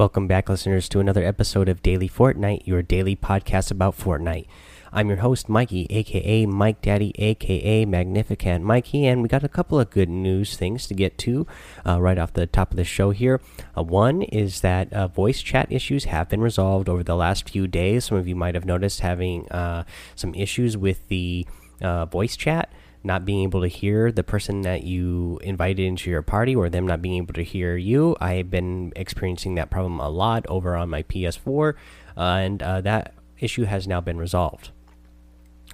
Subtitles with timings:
[0.00, 4.46] Welcome back, listeners, to another episode of Daily Fortnite, your daily podcast about Fortnite.
[4.94, 9.78] I'm your host, Mikey, aka Mike Daddy, aka Magnificent Mikey, and we got a couple
[9.78, 11.46] of good news things to get to
[11.86, 13.42] uh, right off the top of the show here.
[13.76, 17.66] Uh, one is that uh, voice chat issues have been resolved over the last few
[17.66, 18.06] days.
[18.06, 19.84] Some of you might have noticed having uh,
[20.16, 21.46] some issues with the
[21.82, 22.72] uh, voice chat
[23.02, 26.86] not being able to hear the person that you invited into your party or them
[26.86, 28.16] not being able to hear you.
[28.20, 31.74] I've been experiencing that problem a lot over on my PS4,
[32.16, 34.70] uh, and uh, that issue has now been resolved.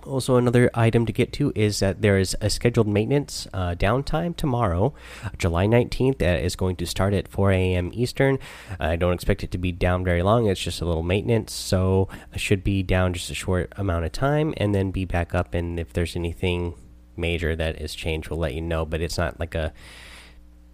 [0.05, 4.37] Also, another item to get to is that there is a scheduled maintenance uh, downtime
[4.37, 4.95] tomorrow,
[5.37, 6.19] July 19th.
[6.19, 7.91] That is going to start at 4 a.m.
[7.93, 8.39] Eastern.
[8.79, 10.47] I don't expect it to be down very long.
[10.47, 14.55] It's just a little maintenance, so should be down just a short amount of time
[14.59, 15.55] and then be back up.
[15.55, 16.75] And if there's anything
[17.17, 18.85] major that is changed, we'll let you know.
[18.85, 19.73] But it's not like a,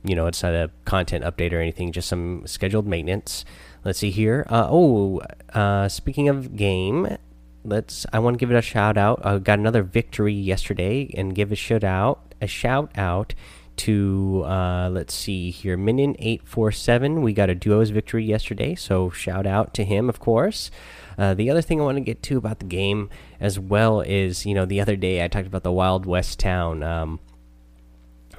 [0.05, 1.93] you know, it's not a content update or anything.
[1.93, 3.45] Just some scheduled maintenance.
[3.85, 4.47] Let's see here.
[4.49, 5.21] Uh, oh,
[5.55, 7.17] uh, speaking of game,
[7.65, 8.07] let's.
[8.13, 9.25] I want to give it a shout out.
[9.25, 12.35] I got another victory yesterday, and give a shout out.
[12.41, 13.35] A shout out
[13.79, 17.23] to uh, let's see here, Minion eight four seven.
[17.23, 20.71] We got a duos victory yesterday, so shout out to him, of course.
[21.19, 24.47] Uh, the other thing I want to get to about the game as well is,
[24.47, 26.83] you know, the other day I talked about the Wild West town.
[26.83, 27.21] Um,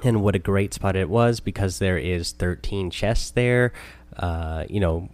[0.02, 3.72] and what a great spot it was because there is 13 chests there.
[4.16, 5.08] Uh, you know,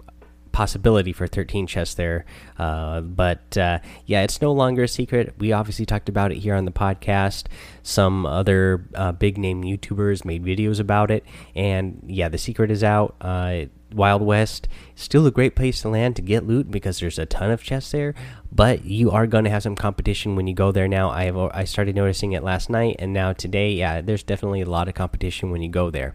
[0.53, 2.25] possibility for 13 chests there.
[2.59, 5.35] Uh, but uh, yeah, it's no longer a secret.
[5.39, 7.47] We obviously talked about it here on the podcast.
[7.83, 11.25] Some other uh, big name YouTubers made videos about it.
[11.55, 13.17] And yeah, the secret is out.
[13.21, 17.27] Uh, Wild West still a great place to land to get loot because there's a
[17.27, 18.15] ton of chests there,
[18.53, 21.11] but you are going to have some competition when you go there now.
[21.11, 24.71] I have I started noticing it last night and now today, yeah, there's definitely a
[24.71, 26.15] lot of competition when you go there.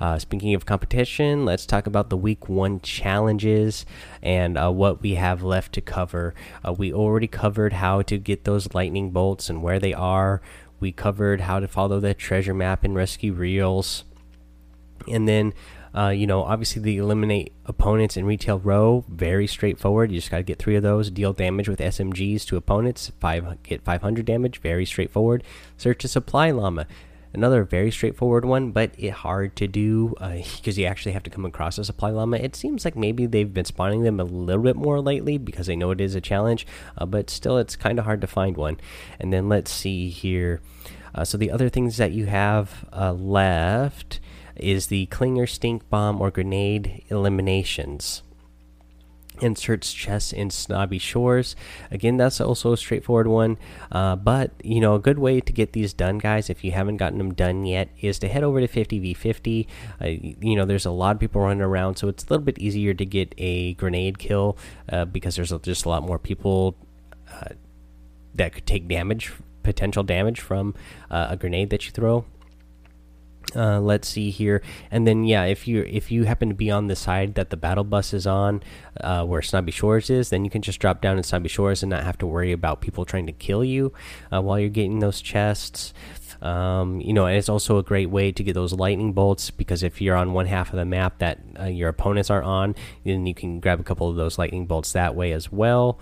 [0.00, 3.86] Uh, speaking of competition, let's talk about the week one challenges
[4.22, 6.34] and uh, what we have left to cover.
[6.66, 10.40] Uh, we already covered how to get those lightning bolts and where they are.
[10.80, 14.04] We covered how to follow the treasure map and rescue reels.
[15.08, 15.54] And then
[15.96, 20.12] uh, you know, obviously the eliminate opponents in retail row very straightforward.
[20.12, 21.10] You just got to get three of those.
[21.10, 23.12] Deal damage with SMGs to opponents.
[23.18, 24.60] Five get 500 damage.
[24.60, 25.42] Very straightforward.
[25.78, 26.86] Search a supply llama.
[27.36, 31.30] Another very straightforward one, but it hard to do because uh, you actually have to
[31.30, 32.38] come across a supply llama.
[32.38, 35.76] It seems like maybe they've been spawning them a little bit more lately because they
[35.76, 38.80] know it is a challenge, uh, but still, it's kind of hard to find one.
[39.20, 40.62] And then let's see here.
[41.14, 44.18] Uh, so the other things that you have uh, left
[44.56, 48.22] is the Clinger Stink Bomb or Grenade Eliminations.
[49.40, 51.56] Inserts chests in Snobby Shores.
[51.90, 53.58] Again, that's also a straightforward one.
[53.90, 56.96] Uh, but, you know, a good way to get these done, guys, if you haven't
[56.96, 59.66] gotten them done yet, is to head over to 50v50.
[60.00, 62.58] Uh, you know, there's a lot of people running around, so it's a little bit
[62.58, 64.56] easier to get a grenade kill
[64.90, 66.76] uh, because there's just a lot more people
[67.32, 67.48] uh,
[68.34, 69.32] that could take damage,
[69.62, 70.74] potential damage from
[71.10, 72.24] uh, a grenade that you throw.
[73.54, 76.88] Uh, let's see here, and then yeah, if you if you happen to be on
[76.88, 78.60] the side that the battle bus is on,
[79.00, 81.90] uh, where Snobby Shores is, then you can just drop down in Snobby Shores and
[81.90, 83.92] not have to worry about people trying to kill you
[84.32, 85.94] uh, while you're getting those chests.
[86.42, 90.00] Um, you know, it's also a great way to get those lightning bolts because if
[90.00, 92.74] you're on one half of the map that uh, your opponents are on,
[93.04, 95.98] then you can grab a couple of those lightning bolts that way as well.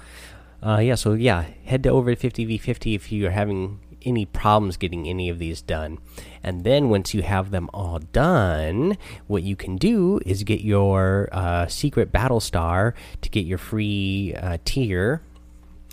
[0.64, 4.76] Uh, yeah, so yeah, head to over to 50v50 if you are having any problems
[4.76, 5.98] getting any of these done.
[6.42, 11.28] And then once you have them all done, what you can do is get your
[11.32, 15.22] uh, secret battle star to get your free uh, tier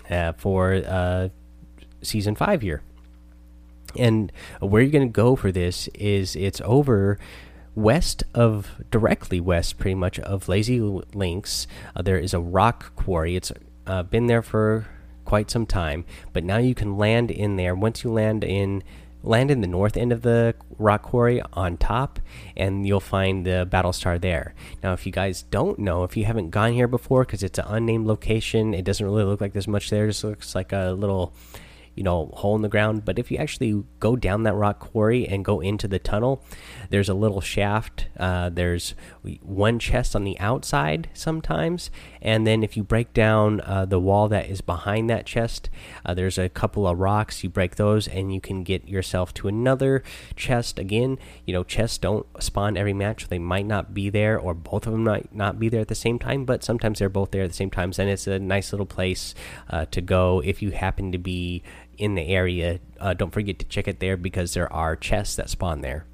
[0.10, 1.30] uh, for uh,
[2.02, 2.82] season five here.
[3.98, 7.20] And where you're going to go for this is it's over
[7.74, 13.38] west of directly west pretty much of lazy links uh, there is a rock quarry
[13.38, 13.50] it's
[13.88, 14.88] uh, been there for
[15.26, 17.76] quite some time, but now you can land in there.
[17.76, 18.84] Once you land in
[19.24, 22.20] land in the north end of the rock quarry on top
[22.58, 24.54] and you'll find the battle star there.
[24.84, 27.66] Now if you guys don't know if you haven't gone here before because it's an
[27.68, 30.06] unnamed location it doesn't really look like there's much there.
[30.06, 31.34] It just looks like a little
[31.96, 33.06] you know hole in the ground.
[33.06, 36.44] But if you actually go down that rock quarry and go into the tunnel
[36.90, 38.96] there's a little shaft uh, there's
[39.42, 41.92] one chest on the outside sometimes
[42.22, 45.70] and then if you break down uh, the wall that is behind that chest
[46.06, 49.48] uh, there's a couple of rocks you break those and you can get yourself to
[49.48, 50.04] another
[50.36, 54.54] chest again you know chests don't spawn every match they might not be there or
[54.54, 57.32] both of them might not be there at the same time but sometimes they're both
[57.32, 59.34] there at the same time and it's a nice little place
[59.70, 61.64] uh, to go if you happen to be
[62.02, 62.80] in the area.
[63.00, 66.06] Uh, don't forget to check it there because there are chests that spawn there.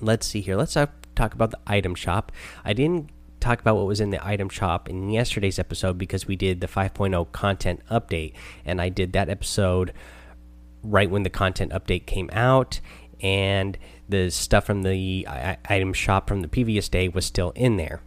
[0.00, 0.56] Let's see here.
[0.56, 2.30] Let's uh, talk about the item shop.
[2.64, 3.10] I didn't
[3.44, 6.66] talk about what was in the item shop in yesterday's episode because we did the
[6.66, 8.32] 5.0 content update,
[8.64, 9.92] and I did that episode
[10.82, 12.80] right when the content update came out,
[13.20, 18.02] and the stuff from the item shop from the previous day was still in there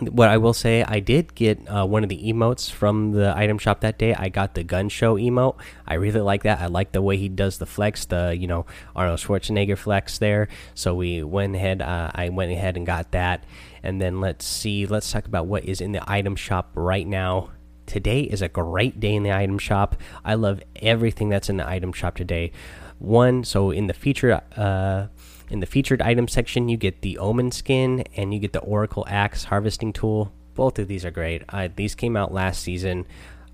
[0.00, 3.58] what I will say, I did get uh, one of the emotes from the item
[3.58, 4.14] shop that day.
[4.14, 5.56] I got the gun show emote.
[5.86, 6.60] I really like that.
[6.60, 8.66] I like the way he does the flex, the you know
[8.96, 10.48] Arnold Schwarzenegger flex there.
[10.74, 11.82] So we went ahead.
[11.82, 13.44] Uh, I went ahead and got that.
[13.82, 14.86] And then let's see.
[14.86, 17.50] Let's talk about what is in the item shop right now.
[17.86, 19.96] Today is a great day in the item shop.
[20.24, 22.52] I love everything that's in the item shop today.
[22.98, 24.40] One, so in the feature.
[24.56, 25.08] Uh,
[25.50, 29.04] in the featured item section, you get the Omen skin and you get the Oracle
[29.06, 30.32] Axe harvesting tool.
[30.54, 31.42] Both of these are great.
[31.50, 33.06] I, these came out last season.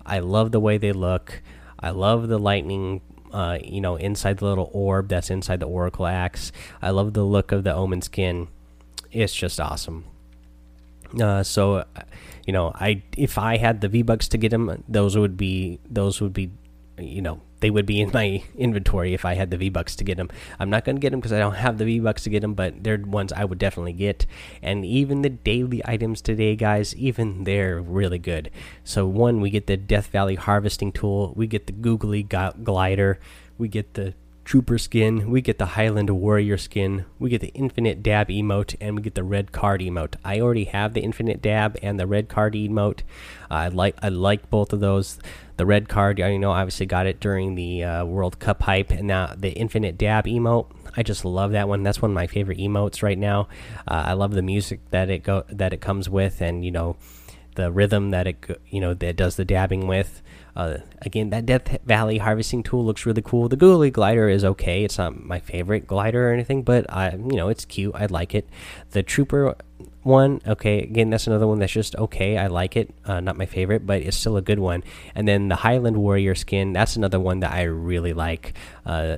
[0.05, 1.41] I love the way they look.
[1.77, 3.01] I love the lightning,
[3.33, 6.53] uh, you know, inside the little orb that's inside the Oracle Axe.
[6.81, 8.47] I love the look of the Omen skin.
[9.11, 10.05] It's just awesome.
[11.19, 11.85] Uh, so,
[12.45, 15.79] you know, I if I had the V Bucks to get them, those would be
[15.89, 16.51] those would be,
[16.97, 20.03] you know, they would be in my inventory if I had the V Bucks to
[20.03, 20.29] get them.
[20.59, 22.41] I'm not going to get them because I don't have the V Bucks to get
[22.41, 24.25] them, but they're ones I would definitely get.
[24.61, 28.51] And even the daily items today, guys, even they're really good.
[28.83, 33.19] So, one, we get the Death Valley harvesting tool, we get the Googly glider,
[33.57, 34.13] we get the
[34.49, 38.95] Trooper skin, we get the Highland Warrior skin, we get the Infinite Dab emote, and
[38.95, 40.15] we get the Red Card emote.
[40.25, 43.01] I already have the Infinite Dab and the Red Card emote.
[43.51, 45.19] Uh, I like I like both of those.
[45.57, 49.05] The Red Card, you know, obviously got it during the uh, World Cup hype, and
[49.05, 50.65] now the Infinite Dab emote.
[50.97, 51.83] I just love that one.
[51.83, 53.49] That's one of my favorite emotes right now.
[53.87, 56.97] Uh, I love the music that it go that it comes with, and you know,
[57.59, 60.21] the rhythm that it you know that does the dabbing with.
[60.55, 63.47] Uh, again, that Death Valley harvesting tool looks really cool.
[63.47, 64.83] The Googly glider is okay.
[64.83, 67.95] It's not my favorite glider or anything, but I, you know, it's cute.
[67.95, 68.49] I like it.
[68.91, 69.55] The Trooper
[70.03, 72.37] one, okay, again, that's another one that's just okay.
[72.37, 72.93] I like it.
[73.05, 74.83] Uh, not my favorite, but it's still a good one.
[75.15, 78.53] And then the Highland Warrior skin, that's another one that I really like.
[78.85, 79.17] Uh,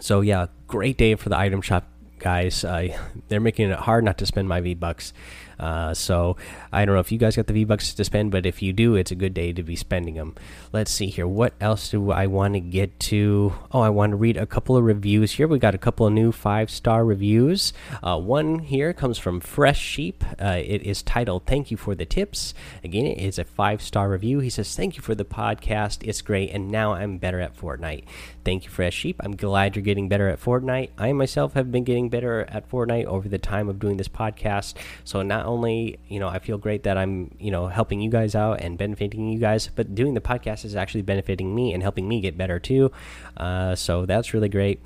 [0.00, 1.86] so yeah, great day for the item shop
[2.18, 2.64] guys.
[2.64, 2.96] Uh,
[3.28, 5.12] they're making it hard not to spend my V bucks.
[5.58, 6.36] Uh, so
[6.72, 8.72] I don't know if you guys got the V bucks to spend, but if you
[8.72, 10.34] do, it's a good day to be spending them.
[10.72, 11.26] Let's see here.
[11.26, 13.52] What else do I want to get to?
[13.72, 15.46] Oh, I want to read a couple of reviews here.
[15.46, 17.72] We got a couple of new five star reviews.
[18.02, 20.24] Uh, one here comes from Fresh Sheep.
[20.40, 24.08] Uh, it is titled "Thank you for the tips." Again, it is a five star
[24.10, 24.40] review.
[24.40, 26.06] He says, "Thank you for the podcast.
[26.06, 28.04] It's great, and now I'm better at Fortnite."
[28.44, 29.20] Thank you, Fresh Sheep.
[29.24, 30.90] I'm glad you're getting better at Fortnite.
[30.98, 34.74] I myself have been getting better at Fortnite over the time of doing this podcast.
[35.02, 38.34] So not only you know I feel great that I'm you know helping you guys
[38.34, 42.08] out and benefiting you guys, but doing the podcast is actually benefiting me and helping
[42.08, 42.90] me get better too.
[43.36, 44.80] Uh, so that's really great.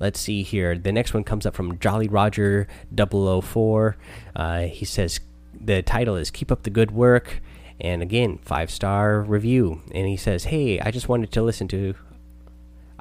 [0.00, 0.76] Let's see here.
[0.76, 2.66] The next one comes up from Jolly Roger
[2.96, 3.96] 004.
[4.34, 5.20] Uh, he says
[5.58, 7.40] the title is "Keep Up the Good Work."
[7.80, 9.82] And again, five star review.
[9.92, 11.94] And he says, Hey, I just wanted to listen to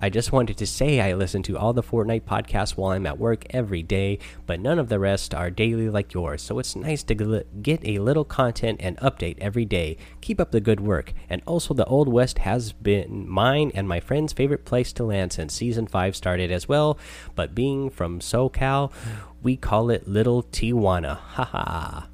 [0.04, 3.20] I just wanted to say I listen to all the Fortnite podcasts while I'm at
[3.20, 4.18] work every day,
[4.48, 8.00] but none of the rest are daily like yours, so it's nice to get a
[8.00, 9.98] little content and update every day.
[10.20, 11.14] Keep up the good work.
[11.30, 15.34] And also, the Old West has been mine and my friend's favorite place to land
[15.34, 16.98] since Season 5 started as well,
[17.36, 18.92] but being from SoCal,
[19.44, 21.18] we call it Little Tijuana.
[21.18, 22.08] Haha.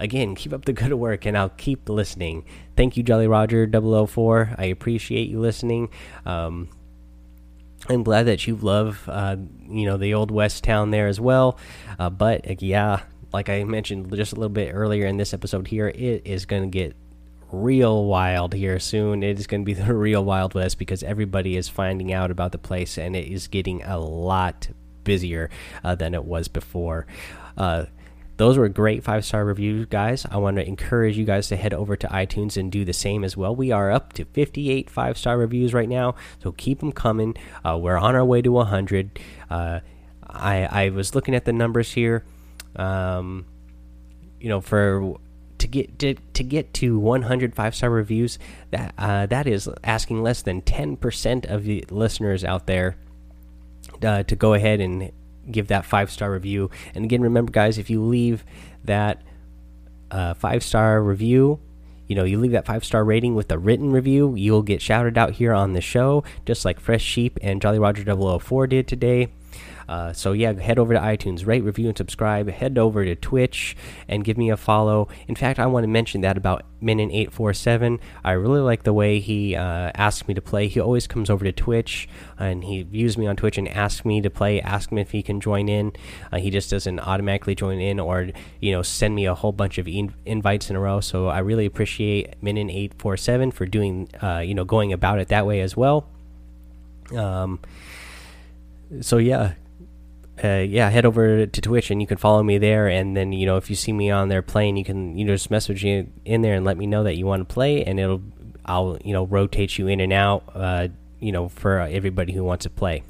[0.00, 2.44] Again, keep up the good work and I'll keep listening.
[2.76, 4.54] Thank you, Jolly Roger 004.
[4.56, 5.88] I appreciate you listening.
[6.24, 6.68] Um,
[7.88, 9.36] I'm glad that you love, uh,
[9.68, 11.58] you know, the old West town there as well.
[11.98, 15.68] Uh, but uh, yeah, like I mentioned just a little bit earlier in this episode
[15.68, 16.96] here, it is going to get
[17.50, 19.22] real wild here soon.
[19.22, 22.52] It is going to be the real Wild West because everybody is finding out about
[22.52, 24.68] the place and it is getting a lot
[25.04, 25.48] busier
[25.84, 27.06] uh, than it was before.
[28.38, 30.24] Those were great five star reviews, guys.
[30.30, 33.24] I want to encourage you guys to head over to iTunes and do the same
[33.24, 33.54] as well.
[33.54, 37.36] We are up to 58 five star reviews right now, so keep them coming.
[37.64, 39.18] Uh, we're on our way to 100.
[39.50, 39.80] Uh,
[40.24, 42.24] I I was looking at the numbers here.
[42.76, 43.44] Um,
[44.40, 45.16] you know, for
[45.58, 48.38] to get to, to get to 100 five star reviews,
[48.70, 52.96] that uh, that is asking less than 10% of the listeners out there
[54.00, 55.10] uh, to go ahead and
[55.52, 56.70] give that five star review.
[56.94, 58.44] And again, remember, guys, if you leave
[58.84, 59.22] that
[60.10, 61.60] uh, five star review,
[62.06, 65.18] you know, you leave that five star rating with a written review, you'll get shouted
[65.18, 69.28] out here on the show, just like Fresh Sheep and Jolly Roger 004 did today.
[69.88, 72.48] Uh, so yeah, head over to iTunes, rate, review, and subscribe.
[72.50, 73.76] Head over to Twitch
[74.06, 75.08] and give me a follow.
[75.26, 77.98] In fact, I want to mention that about Minin eight four seven.
[78.22, 80.68] I really like the way he uh, asks me to play.
[80.68, 84.20] He always comes over to Twitch and he views me on Twitch and asks me
[84.20, 84.60] to play.
[84.60, 85.92] Ask him if he can join in.
[86.30, 88.28] Uh, he just doesn't automatically join in or
[88.60, 91.00] you know send me a whole bunch of in invites in a row.
[91.00, 95.18] So I really appreciate Minin eight four seven for doing uh, you know going about
[95.18, 96.06] it that way as well.
[97.16, 97.60] Um.
[99.00, 99.54] So yeah,
[100.42, 102.88] uh, yeah, head over to Twitch and you can follow me there.
[102.88, 105.34] And then you know if you see me on there playing, you can you know
[105.34, 107.98] just message me in there and let me know that you want to play, and
[107.98, 108.22] it'll
[108.64, 110.44] I'll you know rotate you in and out.
[110.54, 110.88] Uh,
[111.20, 113.02] you know for everybody who wants to play.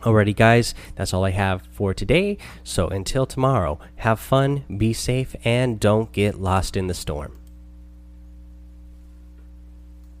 [0.00, 2.36] Alrighty, guys, that's all I have for today.
[2.62, 7.38] So until tomorrow, have fun, be safe, and don't get lost in the storm.